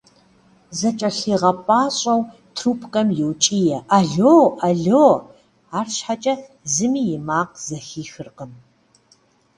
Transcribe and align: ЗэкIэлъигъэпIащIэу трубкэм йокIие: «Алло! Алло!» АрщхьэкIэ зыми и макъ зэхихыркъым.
ЗэкIэлъигъэпIащIэу 0.77 2.19
трубкэм 2.55 3.07
йокIие: 3.19 3.77
«Алло! 3.97 4.37
Алло!» 4.67 5.07
АрщхьэкIэ 5.79 6.33
зыми 6.73 7.03
и 7.15 7.17
макъ 7.27 7.55
зэхихыркъым. 7.65 8.51